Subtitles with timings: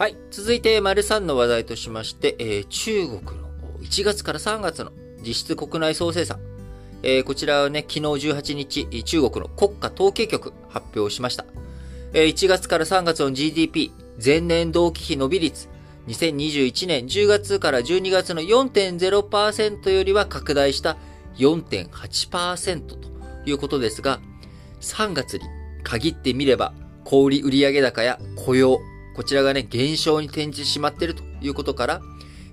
[0.00, 0.16] はい。
[0.30, 3.50] 続いて、丸3の話題としまして、えー、中国の
[3.82, 6.40] 1月から3月の実質国内総生産。
[7.02, 8.00] えー、こちらはね、昨日
[8.30, 11.44] 18日、中国の国家統計局発表しました。
[12.14, 13.92] えー、1月から3月の GDP、
[14.24, 15.68] 前年同期比伸び率、
[16.08, 20.96] 2021年10月から12月の4.0%よりは拡大した
[21.36, 22.96] 4.8%と
[23.44, 24.18] いうことですが、
[24.80, 25.44] 3月に
[25.82, 26.72] 限ってみれば、
[27.04, 28.80] 小売売上高や雇用、
[29.14, 32.02] こちらがね、減少に転じてしまっているということから、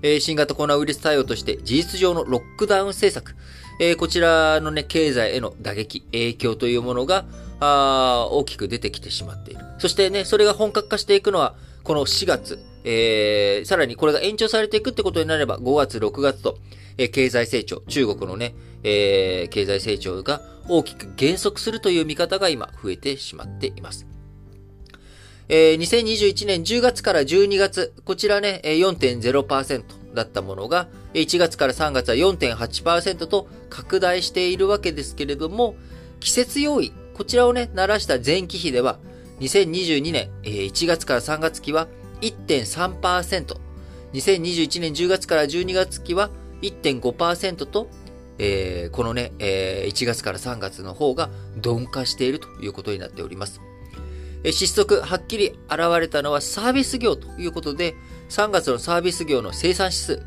[0.02, 3.36] え、新型コロナウイルス対応として事実上のロックダウン政策、
[3.80, 7.24] え、こちらのね、経済への打撃、影響というものが、
[7.60, 9.64] あ大きく出てきてしまっている。
[9.78, 16.58] そしてね、それが本格化していくのは、この4月、えー、さらにこれが延長されていくってことになれば、5月、6月と、
[16.96, 24.06] えー、経済成長、中国のね、えー、経済成長が大きく減速するという見方が今増えてしまっています。
[25.48, 29.82] えー、2021年10月から12月、こちらね、4.0%
[30.14, 35.74] だったものが、1月から3月は4.8%と拡大しているわけですけれども、
[36.20, 38.98] 季節要因、こちらをね、鳴らした前期比では、
[39.40, 41.88] 2022年1月から3月期は
[42.20, 43.56] 1.3%、
[44.12, 46.30] 2021年10月から12月期は
[46.62, 47.88] 1.5%と、
[48.38, 51.30] えー、このね、えー、1月から3月の方が
[51.62, 53.60] 鈍化しているということになっております。
[54.44, 57.94] 失速、はっきり現れたのはサービス業ということで、
[58.28, 60.22] 3月のサービス業の生産指数、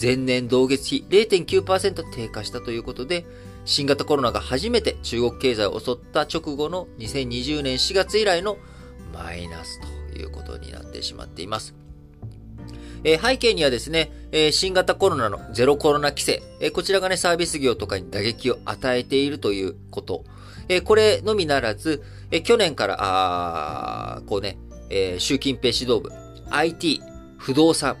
[0.00, 3.26] 前年同月比0.9%低下したということで、
[3.66, 8.56] 新型コロナが初めて中国経済を襲った直後の2020年4月以来の
[9.12, 9.80] マイナス
[10.12, 11.74] ということになってしまっています。
[13.04, 20.24] えー、背景にはですね、えー、新型コロナのゼロコロナ規制、えー、こちらがね、サービス業とかに打撃を与えているということ。
[20.70, 24.56] えこれのみならず、え去年から、あこうね、
[24.88, 26.12] え習近平指導部、
[26.48, 27.02] IT、
[27.38, 27.96] 不動産、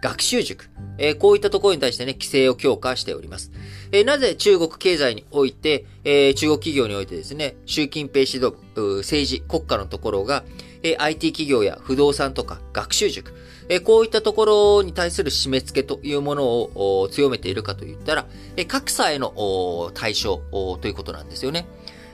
[0.00, 3.52] 学習塾、えこういったところに対してね、規制を強化しております。
[3.92, 10.44] えなぜ中国経済において、え中国企業においてですね、習近平指導部、政治、国家のところが、
[10.82, 13.34] え IT 企業や不動産とか学習塾、
[13.68, 14.46] えこういったとこ
[14.78, 18.26] ろに対する締め付けというものを強めているかといったら、
[18.56, 20.40] え格差への対象
[20.80, 21.66] ということなんですよね。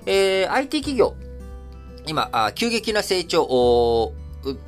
[0.07, 1.15] えー、IT 企業、
[2.07, 4.15] 今、あ急激な成長を、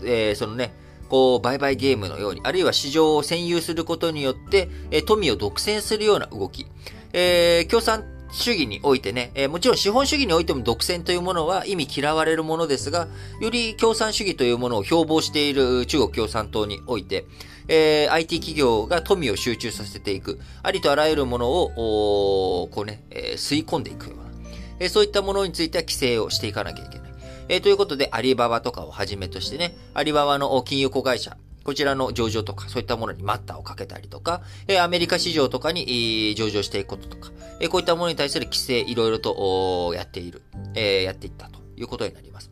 [0.04, 0.74] えー、そのね、
[1.08, 6.66] こう、売買ゲームのように、あるいは市場を占有することによって、えー、富を独占するような動き。
[7.12, 13.08] えー、共産主義においてね、えー、もちろん資本主義においても独占というものは意味嫌われるものですが、
[13.40, 17.26] より共産主義というものを標榜している中国共産党において、
[17.68, 24.31] えー、IT 企業が富を集中させていく、ありとあらゆるものを、こうね、えー、吸い込んでいくような、
[24.82, 27.12] えそういったものについては規制をしていかなきゃいけない。
[27.48, 40.42] えということで、アリババとかをはじめとしてね、アリババの金融子会社、こちらの上場とか、そういったものに待ったをかけたりとか、えアメリカ市場とかに、上場していくこととか、えこういったものに対する規制、いろいろとやっている、
[40.74, 42.50] えやっていったということになります。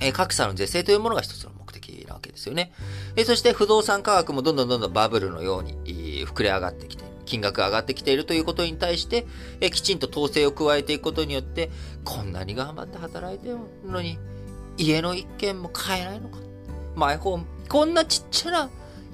[0.00, 2.72] え格差の是正というものが一つの目的なわけですよね。
[3.16, 7.01] えそして不動産価格もどんどんどんどんバブルのように、膨れ上がってきて、
[7.32, 9.26] 金額が上がってきているということに対して、
[9.62, 11.70] えきちんと統制を加えていくことによって、
[12.04, 13.56] こんなに頑張って働いてる
[13.86, 14.18] のに、
[14.76, 16.38] 家の一軒も買えないのか。
[16.94, 18.70] マイホーム、こんなちっちゃな、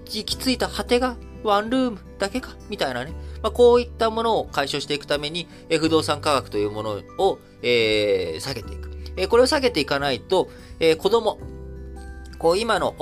[0.07, 3.13] 行き着いた果てがワンルームだけか、みたいなね。
[3.41, 8.91] まあ、こういったものを解消していくために、え不動産価格というものを、えー、下げていく。
[9.17, 10.51] えこれを下げていかないと、
[10.81, 11.39] え子供、
[12.39, 12.95] こう今の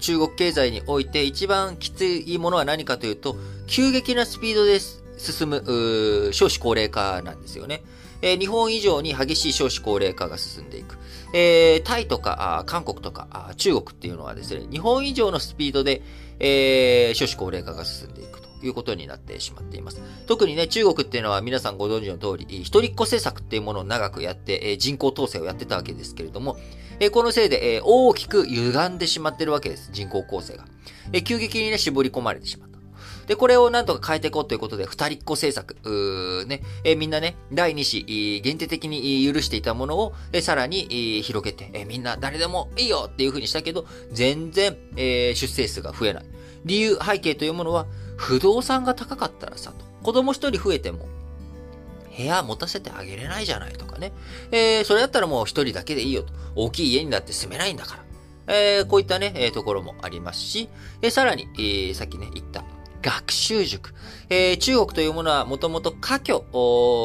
[0.00, 3.36] 中国経済において一番きついものは何かというと、
[3.66, 4.80] 急激なスピードで
[5.16, 7.82] 進む少子高齢化なんですよね。
[8.22, 10.98] え、日本以上に激しい少子高齢化が進んでいく。
[11.34, 16.00] えー、タイとかあ韓国とかあ中国っていうのはですね、日本以上のスピードで、
[16.38, 20.00] えー、少子高齢化が進んでいくということになってしまっています。
[20.26, 26.56] 特にね、中国っていうのは皆さんご存知の通り、一人っ子政策っていうものを長くやって、え、人口統制をやってたわけですけれども、
[27.00, 29.90] え、このせいで、え、大きく歪んでしまってるわけです。
[29.92, 30.64] 人口構成が。
[31.12, 32.73] え、急激にね、絞り込まれてしまった。
[33.26, 38.04] で、これをなんとか変えていこうということで、二人っ子政策、ね、え、みんなね、第二子、
[38.42, 46.24] 限定的に許していたものを、え、さらに、え、広げて、え、みんな誰でもいいよっていう風にしたけど、全然、えー、出生数が増えない。
[46.64, 47.86] 理由、背景というものは、
[48.16, 49.84] 不動産が高かったらさ、と。
[50.02, 51.08] 子供一人増えても、
[52.16, 54.12] 部屋持たせてあげれないじゃないとかね。
[54.52, 56.32] えー、それだったらもう一人だけでいいよと。
[56.54, 58.04] 大きい家になって住めないんだから。
[58.46, 60.68] えー、こういったね、えー、ところもありますし、
[61.02, 62.63] えー、さらに、えー、さっきね、言った、
[63.04, 63.94] 学習塾。
[64.30, 66.44] えー、中国というものはもともと家居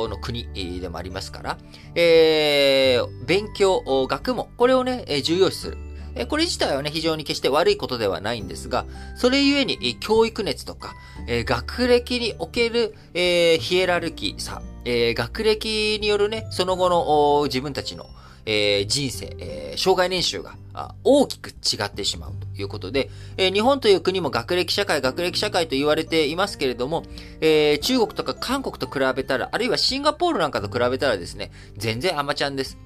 [0.09, 1.57] の国でもありますから、
[1.93, 5.77] えー、勉強、学問、これをね、重要視する。
[6.15, 8.85] えこれ自体はね、非常に決して悪いことではないんですが、
[9.15, 10.95] それゆえに、教育熱とか、
[11.27, 18.09] え学歴における、えヒエラルキーさ、え学歴によるね、その後の自分たちの、
[18.51, 20.55] えー、人生、えー、障害年収が
[21.03, 27.03] 大きく違ってしまうということで、えー、日本という国も学歴社会、学歴社会と言われていますけれども、
[27.41, 32.79] えー、中国とか韓国と比べたら、あるいはシンガポールなんかと比べたらですね、全然アマちゃんです。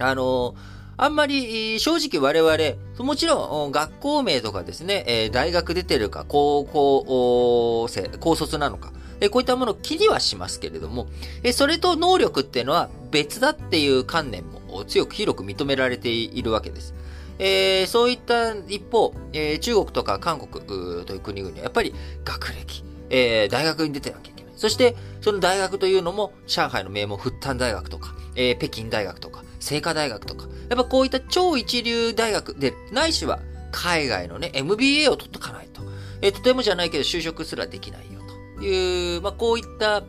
[0.00, 0.54] あの
[0.98, 8.92] あんまり正直我々、もちろん学校名とかですね、大学出てるか、高校生、高卒なのか、
[9.30, 11.06] こういったものを気にはしますけれども、
[11.54, 16.94] それと能力っていうのは別だっていう観念も強く広く認められているわけです。
[17.38, 21.94] えー、そういった一方、えー、中国とか韓国という国々はやっぱり
[22.24, 24.52] 学歴、えー、大学に出てなきゃいけない。
[24.56, 33.40] そして、その大学というのも、上海の名門、復旦大学とか、えー、北京大学とか、清華大学とか、やっぱこういった超一流大学で、ないしは
[33.72, 35.82] 海外のね、MBA を取っとかないと、
[36.22, 38.20] えー、とてもじゃないけど就職すらできないよ
[38.58, 40.02] という、まあこういった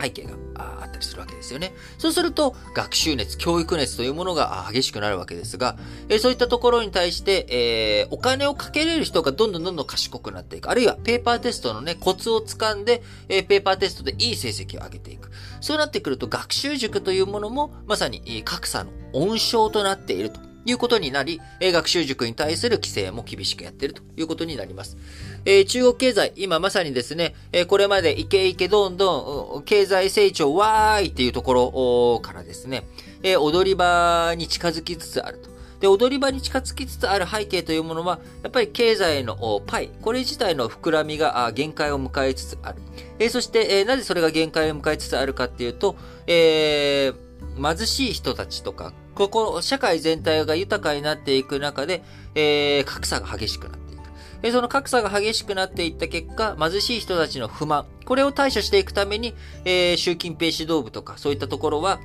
[0.00, 1.72] 背景があったりするわけですよね。
[1.98, 5.76] そうすると、学習熱、教育熱というものが激しくなるわけですが、
[6.08, 10.70] えそういったところに対して、え、お金をかけれる人がどんどんどんどん賢くなっていく。
[10.70, 15.30] あるいは、ペーパーテストのね、コツをつかんで、え、ペーパーテストでいい成績を上げていく。
[15.60, 20.53] そうなってくると、学習塾というものも、まさに格差の温床となっていると。
[20.66, 24.96] いうことになり、え学習塾に対する規制も厳しくやってるということになります。
[25.44, 32.84] え、中国経済、今まさにですね、え、これまでイケイケどんどん、経済成長わーいっていうところからですね、
[33.22, 35.54] え、踊り場に近づきつつあると。
[35.80, 42.78] で、踊り場に近づきつつある背景というものは、やっぱり経済のパイ、これ自体の膨らみが限界を迎えつつある。
[43.18, 45.96] えー、そして、えー、なぜそれが限界を迎えつつあるかっていうと、
[46.26, 52.02] えー、貧しい人たちとか、ここ、社会全体が豊かになっていく中で、
[52.34, 54.02] えー、格差が激しくなっていく。
[54.42, 59.34] えその格差が激しくなっていった結果、貧しい人たちの不満、これを対処していくために、
[59.64, 62.00] えー、習近平指導部とか、そういったところは、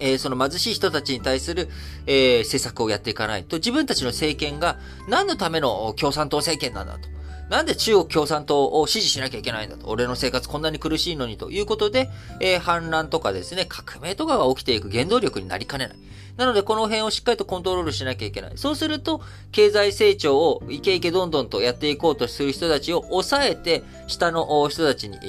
[0.00, 1.68] えー、その貧しい人たちに対する、
[2.06, 4.78] えー、政策をやっていかないと、自分たちの政権が
[5.08, 7.17] 何のための共産党政権なんだと。
[7.48, 9.88] なんで中国共産党を支持しなきゃいけないんだと。
[9.88, 12.10] 俺の生活こんなに苦しいのにということで、
[12.40, 15.96] えー、反乱とかですね、革命とかが起きていく原動力になりかねない。
[16.38, 18.52] なので、この辺をしっかりとコントロールしなきゃいけない。
[18.54, 25.26] そうすると、経済成長をイケイケどんどんとやっていこうとする人たちを抑えて、下の人たちに、え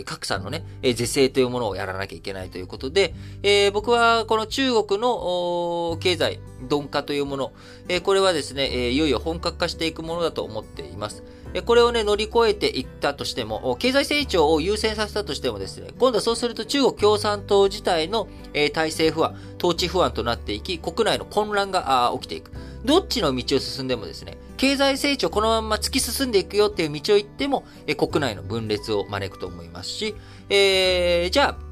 [0.00, 6.40] ー、格差のね、え是正というものをやらなきゃいけないということで、えー、僕はこの中国の経済、
[6.70, 7.52] 鈍化というもの、
[7.88, 11.22] えー、これはですね、えー、いよいよ本格化していくものだと思っています。
[11.64, 22.52] これをね、乗り越えていったとしても、経済成長を優先させたとしてもですね、今度はそうすると中国共産党自体の、え、体制不安、統治不安となっていき、国内の混乱が起きていく。
[22.84, 30.14] どっちの道を進んでもですね、経済成長このまま突き進んでいくよっていう道を行っても、え、国内の分裂を招くと思いますし、
[30.48, 31.65] えー、じゃあ、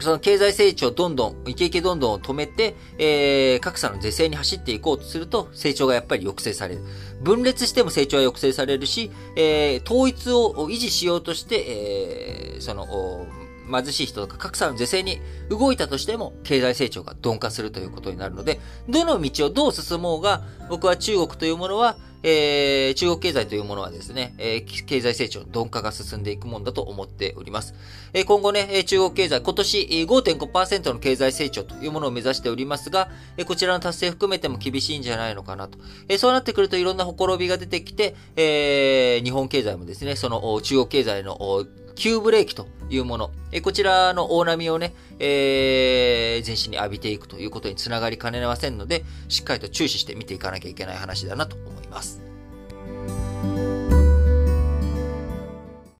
[0.00, 6.82] その経済成長どんどん、イケイケどんどんを止めて、えー、格差の是正に走っていこうとすると、成長がやっぱり抑制される。
[7.22, 13.26] 分裂しても成長は抑制されるし、えー、統一を維持しようとして、えー、その、
[13.70, 27.74] 貧しい人とか格差の是正に動いたとしても、経済成長が鈍化するということになるので、どの道をどう進もうが、僕は中国というものは、えー、中国経済というものはですね、えー、経済成長の鈍化が進んでいくもんだと思っております。
[28.12, 35.78] えー、今後ね、中国経済、今年5.5%の経済成長というものを目指しておりますが、え、こちらの達成含めても厳しいんじゃないのかなと。
[36.08, 41.64] え、そうなってくるといろんなほころびが出てきて、え、日本経済もですね、その中国経済の
[42.00, 52.22] 急ブレーキというもの、えこちらの大波をね、えー、全身に浴びていくということにつながりかねませんので、しっかりと注視して見ていかなきゃいけない話だなと思います。